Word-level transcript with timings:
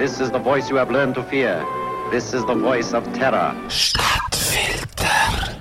This 0.00 0.18
is 0.18 0.30
the 0.30 0.38
voice 0.38 0.70
you 0.70 0.78
have 0.78 0.90
learned 0.90 1.14
to 1.16 1.22
fear. 1.22 1.62
This 2.10 2.32
is 2.32 2.40
the 2.46 2.54
voice 2.54 2.94
of 2.94 3.04
terror. 3.12 3.54
Stadtfilter. 3.68 5.60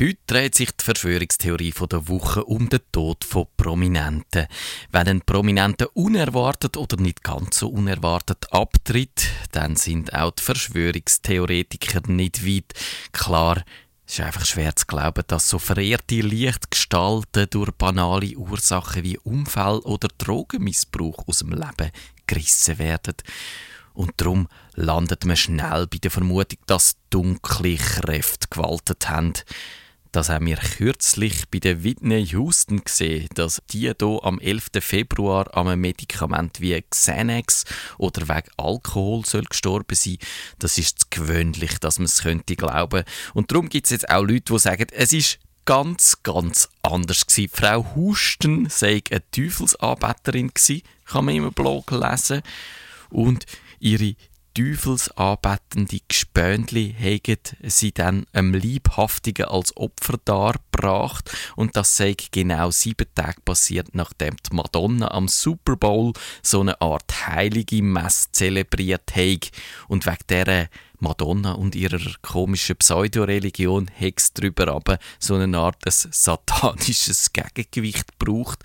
Heute 0.00 0.18
dreht 0.26 0.54
sich 0.54 0.70
die 0.70 0.82
Verschwörungstheorie 0.82 1.74
der 1.90 2.08
Woche 2.08 2.44
um 2.44 2.70
den 2.70 2.80
Tod 2.92 3.24
von 3.24 3.46
Prominenten. 3.58 4.46
Wenn 4.90 5.08
ein 5.08 5.20
Prominenter 5.20 5.94
unerwartet 5.94 6.78
oder 6.78 6.96
nicht 6.96 7.22
ganz 7.22 7.58
so 7.58 7.68
unerwartet 7.68 8.46
abtritt, 8.52 9.28
dann 9.52 9.76
sind 9.76 10.14
auch 10.14 10.30
die 10.30 10.42
Verschwörungstheoretiker 10.42 12.10
nicht 12.10 12.46
weit. 12.46 12.72
Klar, 13.12 13.62
es 14.06 14.14
ist 14.14 14.24
einfach 14.24 14.46
schwer 14.46 14.74
zu 14.74 14.86
glauben, 14.86 15.24
dass 15.26 15.50
so 15.50 15.58
verehrte 15.58 16.22
Lichtgestalten 16.22 17.48
durch 17.50 17.72
banale 17.72 18.34
Ursachen 18.34 19.02
wie 19.02 19.18
Unfall 19.18 19.80
oder 19.80 20.08
Drogenmissbrauch 20.16 21.28
aus 21.28 21.40
dem 21.40 21.50
Leben 21.50 21.90
gerissen 22.26 22.78
werden. 22.78 23.16
Und 23.94 24.12
darum 24.16 24.48
landet 24.74 25.24
man 25.24 25.36
schnell 25.36 25.86
bei 25.86 25.98
der 25.98 26.10
Vermutung, 26.10 26.58
dass 26.66 26.96
dunkle 27.10 27.76
Kräfte 27.76 28.48
gewaltet 28.50 29.08
haben. 29.08 29.34
Das 30.14 30.28
haben 30.28 30.46
wir 30.46 30.56
kürzlich 30.58 31.48
bei 31.50 31.58
der 31.58 31.82
Whitney 31.82 32.24
Houston 32.26 32.84
gesehen, 32.84 33.28
dass 33.34 33.60
die 33.70 33.80
hier 33.80 34.20
am 34.22 34.38
11. 34.38 34.66
Februar 34.78 35.56
an 35.56 35.66
einem 35.66 35.80
Medikament 35.80 36.60
wie 36.60 36.80
Xanax 36.88 37.64
oder 37.98 38.28
wegen 38.28 38.48
Alkohol 38.56 39.26
soll 39.26 39.42
gestorben 39.42 39.96
sein. 39.96 40.18
Das 40.60 40.78
ist 40.78 41.00
zu 41.00 41.06
gewöhnlich, 41.10 41.78
dass 41.80 41.98
man 41.98 42.06
es 42.06 42.22
könnte 42.22 42.54
glauben. 42.54 43.02
Und 43.32 43.50
darum 43.50 43.68
gibt 43.68 43.86
es 43.86 43.90
jetzt 43.90 44.08
auch 44.08 44.22
Leute, 44.22 44.52
die 44.52 44.58
sagen, 44.60 44.86
es 44.92 45.12
ist 45.12 45.40
ganz, 45.64 46.22
ganz 46.22 46.68
anders 46.82 47.26
gewesen. 47.26 47.50
Frau 47.52 47.84
Husten 47.96 48.68
sei 48.70 49.02
eine 49.10 49.22
Teufelsanbeterin 49.32 50.52
gewesen, 50.54 50.82
kann 51.06 51.24
man 51.24 51.34
im 51.34 51.52
Blog 51.52 51.90
lesen. 51.90 52.42
Und 53.10 53.46
ihre 53.84 54.16
teufelsanbetende 54.54 55.98
Gespöntli 56.08 56.94
hegen 56.96 57.38
sie 57.64 57.92
dann 57.92 58.24
einem 58.32 58.54
Liebhaftigen 58.54 59.46
als 59.46 59.76
Opfer 59.76 60.18
dargebracht. 60.24 61.30
Und 61.56 61.76
das 61.76 61.96
sei 61.96 62.14
genau 62.30 62.70
sieben 62.70 63.08
Tage 63.14 63.40
passiert, 63.44 63.94
nachdem 63.94 64.36
die 64.36 64.54
Madonna 64.54 65.10
am 65.10 65.26
Super 65.26 65.76
Bowl 65.76 66.12
so 66.42 66.60
eine 66.60 66.80
Art 66.80 67.26
heilige 67.26 67.82
Mess 67.82 68.28
zelebriert 68.30 69.14
hat 69.16 69.50
und 69.88 70.06
wegen 70.06 70.18
dieser 70.30 70.68
Madonna 71.00 71.52
und 71.52 71.74
ihrer 71.74 72.00
komischen 72.22 72.76
Pseudoreligion 72.76 73.88
Hex 73.88 74.32
drüber 74.32 74.68
aber 74.68 74.98
so 75.18 75.34
eine 75.34 75.58
Art 75.58 75.82
satanisches 75.86 77.32
Gegengewicht 77.32 78.16
braucht 78.18 78.62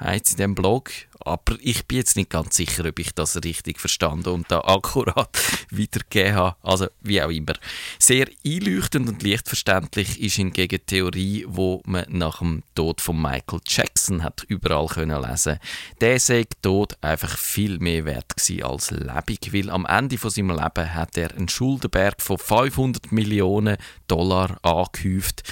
heißt 0.00 0.32
in 0.32 0.36
dem 0.36 0.54
Blog. 0.54 0.90
Aber 1.24 1.56
ich 1.60 1.86
bin 1.86 1.98
jetzt 1.98 2.16
nicht 2.16 2.30
ganz 2.30 2.56
sicher, 2.56 2.84
ob 2.84 2.98
ich 2.98 3.14
das 3.14 3.36
richtig 3.44 3.80
verstanden 3.80 4.30
und 4.30 4.50
da 4.50 4.60
akkurat 4.60 5.38
wiedergegeben 5.70 6.34
habe. 6.34 6.56
Also 6.62 6.88
wie 7.00 7.22
auch 7.22 7.30
immer. 7.30 7.52
Sehr 7.98 8.26
einleuchtend 8.44 9.08
und 9.08 9.22
lichtverständlich 9.22 10.20
ist 10.20 10.34
hingegen 10.34 10.78
die 10.80 10.86
Theorie, 10.86 11.44
wo 11.48 11.80
man 11.86 12.06
nach 12.08 12.38
dem 12.38 12.64
Tod 12.74 13.00
von 13.00 13.20
Michael 13.22 13.60
Jackson 13.66 14.24
hat 14.24 14.44
überall 14.48 14.86
können 14.86 15.22
lesen. 15.22 15.58
Der 16.00 16.18
sei 16.18 16.44
Tod 16.60 16.96
einfach 17.00 17.38
viel 17.38 17.78
mehr 17.78 18.04
wert 18.04 18.36
gewesen 18.36 18.64
als 18.64 18.90
lebendig, 18.90 19.52
weil 19.52 19.70
am 19.70 19.86
Ende 19.86 20.18
von 20.18 20.30
seinem 20.30 20.50
Leben 20.50 20.94
hat 20.94 21.16
er 21.16 21.36
einen 21.36 21.48
Schuldenberg 21.48 22.20
von 22.20 22.38
500 22.38 23.12
Millionen 23.12 23.76
Dollar 24.08 24.58
angehäuft 24.62 25.44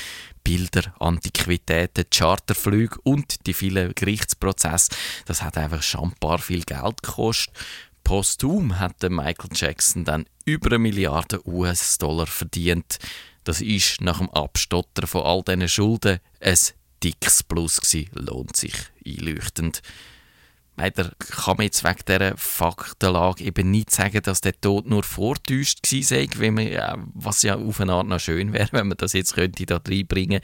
Bilder, 0.44 0.94
Antiquitäten, 0.98 2.04
Charterflüge 2.10 2.98
und 3.02 3.46
die 3.46 3.54
vielen 3.54 3.94
Gerichtsprozesse. 3.94 4.90
Das 5.26 5.42
hat 5.42 5.58
einfach 5.58 5.82
schon 5.82 6.10
ein 6.10 6.14
paar 6.18 6.38
viel 6.38 6.64
Geld 6.64 7.02
gekostet. 7.02 7.54
Posthum 8.04 8.78
hat 8.78 9.02
Michael 9.02 9.50
Jackson 9.52 10.04
dann 10.04 10.26
über 10.44 10.70
eine 10.70 10.78
Milliarde 10.78 11.46
US-Dollar 11.46 12.26
verdient. 12.26 12.98
Das 13.44 13.60
ist 13.60 14.00
nach 14.00 14.18
dem 14.18 14.30
Abstottern 14.30 15.06
von 15.06 15.22
all 15.22 15.42
diesen 15.42 15.68
Schulden 15.68 16.18
ein 16.40 16.58
dickes 17.02 17.42
Plus 17.42 17.80
gewesen. 17.80 18.10
Lohnt 18.14 18.56
sich 18.56 18.74
einleuchtend. 19.06 19.82
Leider 20.80 21.10
kann 21.18 21.58
man 21.58 21.64
jetzt 21.64 21.84
wegen 21.84 22.00
dieser 22.08 22.36
Faktenlage 22.38 23.44
eben 23.44 23.70
nicht 23.70 23.90
sagen, 23.90 24.22
dass 24.22 24.40
der 24.40 24.58
Tod 24.58 24.86
nur 24.86 25.02
vortäuscht 25.02 25.82
gewesen 25.82 26.26
sei, 26.30 27.06
was 27.12 27.42
ja 27.42 27.56
auf 27.56 27.82
eine 27.82 27.92
Art 27.92 28.06
noch 28.06 28.18
schön 28.18 28.54
wäre, 28.54 28.68
wenn 28.72 28.88
man 28.88 28.96
das 28.96 29.12
jetzt 29.12 29.34
könnte 29.34 29.66
da 29.66 29.78
reinbringen 29.86 30.40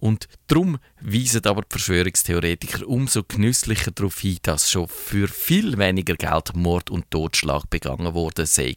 Und 0.00 0.26
darum 0.48 0.78
weisen 1.00 1.44
aber 1.44 1.62
die 1.62 1.68
Verschwörungstheoretiker 1.70 2.88
umso 2.88 3.22
genüsslicher 3.22 3.92
darauf 3.92 4.18
hin, 4.18 4.38
dass 4.42 4.72
schon 4.72 4.88
für 4.88 5.28
viel 5.28 5.78
weniger 5.78 6.16
Geld 6.16 6.56
Mord 6.56 6.90
und 6.90 7.08
Totschlag 7.12 7.70
begangen 7.70 8.12
worden 8.12 8.46
sei. 8.46 8.74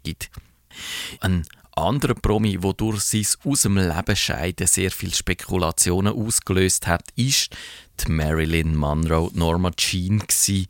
Ein 1.21 1.43
anderer 1.77 2.13
Promi, 2.15 2.57
der 2.57 2.73
durch 2.73 3.01
sein 3.01 3.25
aus 3.45 3.63
dem 3.63 3.77
Leben 3.77 4.15
scheiden 4.15 4.67
sehr 4.67 4.91
viele 4.91 5.15
Spekulationen 5.15 6.13
ausgelöst 6.13 6.87
hat, 6.87 7.09
ist 7.15 7.55
die 7.99 8.11
Marilyn 8.11 8.75
Monroe, 8.75 9.31
Norma 9.33 9.71
Jean. 9.71 10.23
Sie 10.29 10.67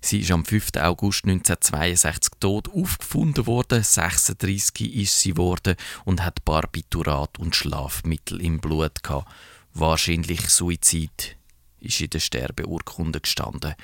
ist 0.00 0.30
am 0.30 0.44
5. 0.44 0.76
August 0.76 1.24
1962 1.24 2.34
tot 2.40 2.68
aufgefunden 2.68 3.46
worden. 3.46 3.82
36 3.82 4.94
ist 4.94 5.20
sie 5.20 5.36
worden 5.36 5.76
und 6.04 6.24
hat 6.24 6.44
Barbiturat 6.44 7.38
und 7.38 7.56
Schlafmittel 7.56 8.40
im 8.40 8.60
Blut 8.60 9.02
gehabt. 9.02 9.30
Wahrscheinlich 9.72 10.48
Suizid 10.50 11.36
ist 11.80 12.00
in 12.00 12.10
der 12.10 12.20
Sterbeurkunde 12.20 13.20
gestanden. 13.20 13.74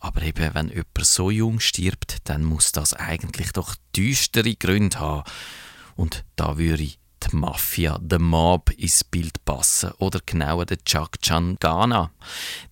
Aber 0.00 0.22
eben, 0.22 0.54
wenn 0.54 0.68
jemand 0.68 0.86
so 1.02 1.30
jung 1.30 1.60
stirbt, 1.60 2.18
dann 2.24 2.44
muss 2.44 2.72
das 2.72 2.92
eigentlich 2.92 3.52
doch 3.52 3.74
düstere 3.96 4.54
Gründe 4.54 5.00
haben. 5.00 5.24
Und 5.96 6.24
da 6.36 6.58
würde 6.58 6.82
die 6.82 7.36
Mafia, 7.36 7.98
der 8.00 8.18
Mob 8.18 8.70
ins 8.70 9.04
Bild 9.04 9.44
passen. 9.44 9.92
Oder 9.98 10.20
genauer 10.24 10.66
der 10.66 10.82
Chuck 10.84 11.20
Changana. 11.20 12.10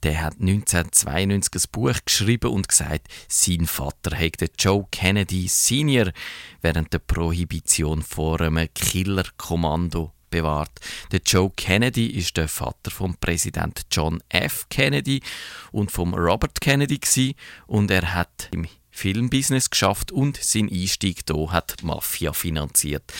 Der 0.03 0.21
hat 0.23 0.35
1992 0.41 1.55
ein 1.55 1.71
Buch 1.73 1.99
geschrieben 2.05 2.51
und 2.51 2.69
gesagt, 2.69 3.09
sein 3.29 3.67
Vater 3.67 4.17
hätte 4.17 4.51
Joe 4.59 4.87
Kennedy 4.91 5.49
Senior 5.49 6.13
während 6.61 6.93
der 6.93 6.99
Prohibition 6.99 8.03
vor 8.03 8.41
einem 8.41 8.69
Killerkommando 8.75 10.13
bewahrt. 10.31 10.81
Der 11.13 11.21
Joe 11.25 11.51
Kennedy 11.55 12.07
ist 12.07 12.37
der 12.37 12.49
Vater 12.49 12.91
vom 12.91 13.17
Präsident 13.17 13.83
John 13.91 14.23
F. 14.29 14.67
Kennedy 14.69 15.23
und 15.71 15.93
vom 15.93 16.15
Robert 16.15 16.61
Kennedy 16.61 17.37
und 17.67 17.91
er 17.91 18.15
hat 18.15 18.49
im 18.51 18.67
Filmbusiness 18.93 19.71
geschafft 19.71 20.13
und 20.13 20.37
sein 20.37 20.71
Einstieg 20.71 21.23
hier 21.27 21.51
hat 21.51 21.81
die 21.81 21.87
Mafia 21.87 22.33
finanziert. 22.33 23.13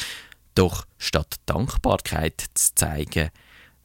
Doch 0.55 0.87
statt 0.99 1.37
Dankbarkeit 1.47 2.45
zu 2.55 2.75
zeigen, 2.77 3.31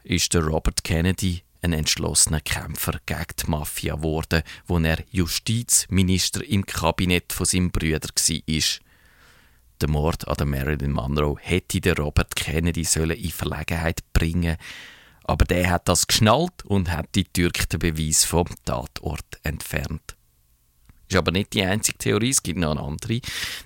ist 0.04 0.34
der 0.34 0.44
Robert 0.44 0.84
Kennedy 0.84 1.42
ein 1.62 1.74
entschlossener 1.74 2.42
Kämpfer 2.42 3.00
gegen 3.06 3.26
die 3.42 3.50
Mafia 3.50 3.96
geworden, 3.96 4.44
wo 4.68 4.78
er 4.78 5.04
Justizminister 5.10 6.46
im 6.46 6.66
Kabinett 6.66 7.34
von 7.34 7.48
seinem 7.48 7.72
Brüder 7.72 8.08
war. 8.08 8.64
Der 9.82 9.90
Mord 9.90 10.28
an 10.28 10.36
der 10.38 10.46
Marilyn 10.46 10.92
Monroe 10.92 11.38
hätte 11.40 11.82
der 11.82 11.98
Robert 11.98 12.36
Kennedy 12.36 12.82
in 12.82 13.32
Verlegenheit 13.32 14.02
bringen 14.14 14.58
aber 15.28 15.46
der 15.46 15.70
hat 15.70 15.88
das 15.90 16.08
geschnallt 16.08 16.66
und 16.66 16.90
hat 16.90 17.14
die 17.14 17.26
türkten 17.26 17.80
Beweis 17.80 18.24
vom 18.24 18.48
Tatort 18.64 19.40
entfernt. 19.44 20.17
Ist 21.10 21.16
aber 21.16 21.32
nicht 21.32 21.54
die 21.54 21.64
einzige 21.64 21.98
Theorie, 21.98 22.32
es 22.32 22.44
gibt 22.44 22.60
noch 22.60 22.72
eine 22.72 22.82
andere. 22.82 23.22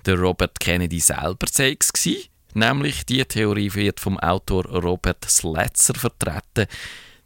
Der 0.06 0.18
Robert 0.18 0.60
Kennedy 0.60 1.00
selber 1.00 1.46
sei 1.50 1.76
es 1.78 1.92
gewesen. 1.92 2.28
Nämlich 2.54 3.06
die 3.06 3.24
Theorie 3.24 3.72
wird 3.74 3.98
vom 3.98 4.18
Autor 4.18 4.66
Robert 4.66 5.24
Sletzer 5.28 5.94
vertreten. 5.94 6.66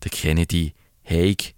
Der 0.02 0.10
Kennedy 0.10 0.72
hat 1.04 1.54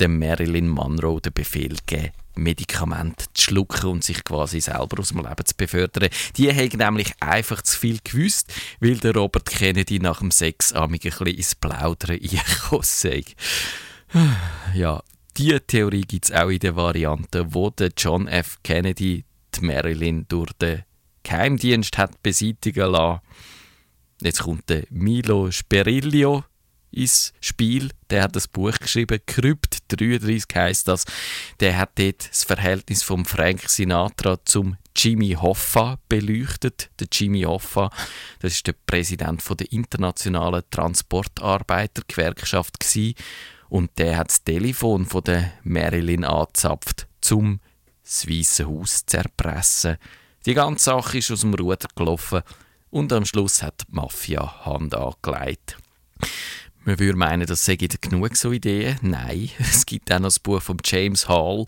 dem 0.00 0.18
Marilyn 0.18 0.68
Monroe 0.68 1.20
den 1.20 1.32
Befehl 1.32 1.76
gegeben, 1.86 2.12
Medikamente 2.34 3.26
zu 3.34 3.44
schlucken 3.44 3.90
und 3.90 4.04
sich 4.04 4.24
quasi 4.24 4.60
selber 4.60 5.00
aus 5.00 5.08
dem 5.08 5.18
Leben 5.18 5.44
zu 5.44 5.54
befördern. 5.54 6.08
Die 6.36 6.50
haben 6.50 6.78
nämlich 6.78 7.12
einfach 7.20 7.60
zu 7.62 7.78
viel 7.78 7.98
gewusst, 8.02 8.52
weil 8.80 8.96
der 8.96 9.14
Robert 9.14 9.46
Kennedy 9.50 9.98
nach 9.98 10.20
dem 10.20 10.30
Sex 10.30 10.72
ein 10.72 10.90
bisschen 10.92 11.26
ins 11.26 11.54
Plaudern 11.54 12.10
eingekommen. 12.22 13.24
Ja, 14.74 15.02
diese 15.36 15.60
Theorie 15.60 16.02
gibt 16.02 16.26
es 16.26 16.32
auch 16.32 16.48
in 16.48 16.58
der 16.58 16.76
Variante, 16.76 17.54
wo 17.54 17.70
der 17.70 17.90
John 17.96 18.28
F. 18.28 18.58
Kennedy 18.62 19.24
die 19.54 19.64
Marilyn 19.64 20.26
durch 20.28 20.52
den 20.54 20.84
Geheimdienst 21.22 21.98
hat 21.98 22.22
beseitigen 22.22 22.90
lassen. 22.90 23.20
Jetzt 24.22 24.42
kommt 24.42 24.68
der 24.68 24.84
Milo 24.90 25.50
Speriglio 25.50 26.44
ins 26.90 27.32
Spiel. 27.40 27.90
Der 28.10 28.24
hat 28.24 28.36
das 28.36 28.48
Buch 28.48 28.78
geschrieben, 28.78 29.18
Krypt 29.26 29.78
33 29.88 30.44
heißt 30.54 30.88
das. 30.88 31.06
Der 31.60 31.78
hat 31.78 31.98
dort 31.98 32.28
das 32.28 32.44
Verhältnis 32.44 33.02
von 33.02 33.24
Frank 33.24 33.66
Sinatra 33.68 34.38
zum 34.44 34.76
Jimmy 34.96 35.36
Hoffa 35.40 35.98
beleuchtet. 36.08 36.90
Der 36.98 37.06
Jimmy 37.10 37.42
Hoffa, 37.42 37.90
das 38.40 38.54
ist 38.54 38.66
der 38.66 38.74
Präsident 38.86 39.42
von 39.42 39.56
der 39.56 39.72
internationalen 39.72 40.62
Transportarbeitergewerkschaft 40.70 42.80
und 43.70 43.90
der 43.98 44.18
hat 44.18 44.28
das 44.28 44.44
Telefon 44.44 45.06
von 45.06 45.24
der 45.24 45.52
Marilyn 45.62 46.24
angezapft, 46.24 47.06
zum 47.20 47.60
das 48.02 48.28
Weiße 48.28 48.66
Haus 48.66 49.06
zu 49.06 49.16
erpressen. 49.16 49.96
Die 50.44 50.54
ganze 50.54 50.86
Sache 50.86 51.18
ist 51.18 51.30
aus 51.30 51.42
dem 51.42 51.54
Ruder 51.54 51.88
gelaufen 51.94 52.42
und 52.90 53.12
am 53.12 53.24
Schluss 53.24 53.62
hat 53.62 53.82
die 53.88 53.94
Mafia 53.94 54.64
Hand 54.64 54.94
angelegt. 54.94 55.78
Man 56.84 56.98
würde 56.98 57.16
meinen, 57.16 57.46
das 57.46 57.64
sei 57.64 57.76
genug 57.76 58.36
so 58.36 58.52
Ideen. 58.52 58.98
Nein, 59.02 59.50
es 59.58 59.86
gibt 59.86 60.12
auch 60.12 60.18
noch 60.18 60.26
das 60.26 60.40
Buch 60.40 60.60
von 60.60 60.78
James 60.84 61.28
Hall. 61.28 61.66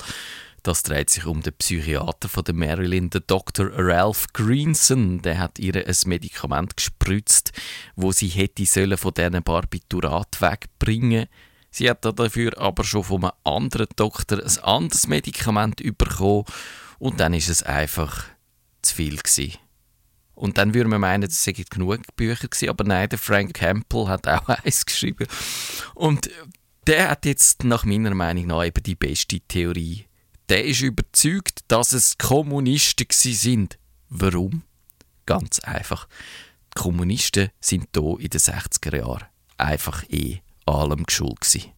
Das 0.65 0.83
dreht 0.83 1.11
sich 1.11 1.27
um 1.27 1.43
den 1.43 1.55
Psychiater 1.55 2.29
von 2.29 2.45
der 2.45 2.55
Marilyn, 2.55 3.11
den 3.11 3.23
Dr. 3.27 3.71
Ralph 3.75 4.33
Greenson. 4.33 5.21
Der 5.23 5.39
hat 5.39 5.59
ihr 5.59 5.75
ein 5.75 5.97
Medikament 6.07 6.77
gespritzt, 6.77 7.53
wo 7.95 8.13
sie 8.13 8.29
hätte 8.29 8.65
sollen 8.65 8.97
von 8.97 9.13
diesen 9.13 9.43
Barbiturat 9.43 10.41
wegbringen. 10.41 11.27
Sie 11.73 11.89
hat 11.89 12.05
dafür 12.05 12.57
aber 12.59 12.85
schon 12.85 13.03
von 13.03 13.25
einem 13.25 13.33
anderen 13.45 13.89
Doktor 13.97 14.39
ein 14.45 14.59
anderes 14.59 15.09
Medikament 15.09 15.77
bekommen 15.99 16.45
und 16.99 17.19
dann 17.19 17.33
ist 17.33 17.49
es 17.49 17.63
einfach 17.63 18.27
zu 18.83 18.95
viel 18.95 19.17
gewesen. 19.17 19.59
Und 20.35 20.59
dann 20.59 20.75
würde 20.75 20.91
man 20.91 21.01
meinen, 21.01 21.25
es 21.25 21.43
seien 21.43 21.65
genug 21.71 22.01
Bücher 22.15 22.49
gewesen, 22.49 22.69
aber 22.69 22.85
nein, 22.85 23.09
der 23.09 23.19
Frank 23.19 23.55
Campbell 23.55 24.09
hat 24.09 24.29
auch 24.29 24.49
eins 24.65 24.85
geschrieben. 24.85 25.27
Und 25.95 26.31
der 26.87 27.11
hat 27.11 27.25
jetzt 27.25 27.65
nach 27.65 27.85
meiner 27.85 28.15
Meinung 28.15 28.49
nach 28.49 28.65
eben 28.65 28.83
die 28.83 28.95
beste 28.95 29.41
Theorie. 29.41 30.07
Der 30.51 30.65
ist 30.65 30.83
überzeugt, 30.83 31.61
dass 31.69 31.93
es 31.93 32.19
Kommunisten 32.19 33.07
sind. 33.11 33.79
Warum? 34.11 34.63
Ganz 35.25 35.61
einfach. 35.61 36.07
Die 36.77 36.81
Kommunisten 36.81 37.51
sind 37.61 37.89
hier 37.95 38.17
in 38.19 38.29
den 38.29 38.41
60er 38.41 38.97
Jahren 38.97 39.25
einfach 39.57 40.03
eh 40.11 40.41
allem 40.65 41.05
geschuld 41.05 41.41
gewesen. 41.41 41.71